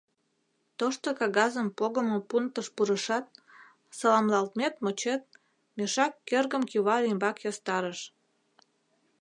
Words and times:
Тошто 0.77 1.07
кагазым 1.19 1.67
погымо 1.77 2.17
пунктыш 2.29 2.67
пурышат, 2.75 3.25
саламлалтмет-мочет, 3.97 5.21
мешак, 5.77 6.13
кӧргым 6.29 6.63
кӱвар 6.71 7.01
ӱмбак 7.11 7.37
ястарыш. 7.49 7.99